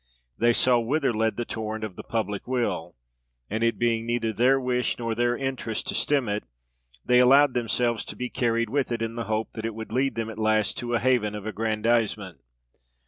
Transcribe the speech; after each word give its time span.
They 0.35 0.51
saw 0.51 0.79
whither 0.79 1.13
led 1.13 1.37
the 1.37 1.45
torrent 1.45 1.83
of 1.83 1.95
the 1.95 2.01
public 2.01 2.47
will; 2.47 2.95
and 3.51 3.63
it 3.63 3.77
being 3.77 4.03
neither 4.07 4.33
their 4.33 4.59
wish 4.59 4.97
nor 4.97 5.13
their 5.13 5.37
interest 5.37 5.85
to 5.89 5.93
stem 5.93 6.27
it, 6.27 6.43
they 7.05 7.19
allowed 7.19 7.53
themselves 7.53 8.03
to 8.05 8.15
be 8.15 8.27
carried 8.27 8.71
with 8.71 8.91
it, 8.91 9.03
in 9.03 9.13
the 9.13 9.25
hope 9.25 9.51
that 9.53 9.63
it 9.63 9.75
would 9.75 9.91
lead 9.93 10.15
them 10.15 10.31
at 10.31 10.39
last 10.39 10.75
to 10.79 10.95
a 10.95 10.99
haven 10.99 11.35
of 11.35 11.45
aggrandisement. 11.45 12.39